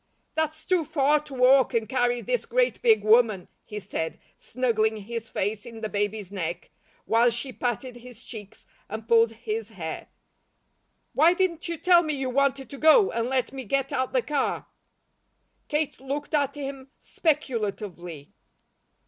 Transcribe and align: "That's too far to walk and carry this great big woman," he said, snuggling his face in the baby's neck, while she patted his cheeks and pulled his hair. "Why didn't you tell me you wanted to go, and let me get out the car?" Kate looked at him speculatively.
"That's 0.33 0.65
too 0.65 0.83
far 0.83 1.19
to 1.19 1.35
walk 1.35 1.75
and 1.75 1.87
carry 1.87 2.21
this 2.21 2.47
great 2.47 2.81
big 2.81 3.03
woman," 3.03 3.47
he 3.63 3.79
said, 3.79 4.19
snuggling 4.39 4.97
his 5.03 5.29
face 5.29 5.63
in 5.63 5.81
the 5.81 5.89
baby's 5.89 6.31
neck, 6.31 6.71
while 7.05 7.29
she 7.29 7.53
patted 7.53 7.97
his 7.97 8.23
cheeks 8.23 8.65
and 8.89 9.07
pulled 9.07 9.29
his 9.31 9.69
hair. 9.69 10.07
"Why 11.13 11.35
didn't 11.35 11.67
you 11.67 11.77
tell 11.77 12.01
me 12.01 12.15
you 12.15 12.31
wanted 12.31 12.67
to 12.71 12.79
go, 12.79 13.11
and 13.11 13.29
let 13.29 13.53
me 13.53 13.63
get 13.63 13.91
out 13.93 14.11
the 14.11 14.23
car?" 14.23 14.65
Kate 15.67 16.01
looked 16.01 16.33
at 16.33 16.55
him 16.55 16.89
speculatively. 16.99 18.33